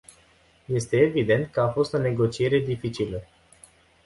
Este 0.67 0.97
evident 1.05 1.51
că 1.51 1.59
a 1.61 1.69
fost 1.71 1.93
o 1.93 1.97
negociere 1.97 2.59
dificilă. 2.59 3.23